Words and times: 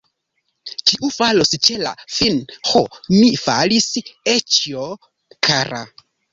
Kiu 0.91 1.09
falos 1.17 1.53
ĉe 1.67 1.77
la 1.83 1.91
fin, 2.15 2.41
Ho, 2.71 2.83
mi 3.19 3.29
falis, 3.45 3.89
oĉjo 4.37 4.91
kara! 5.51 5.87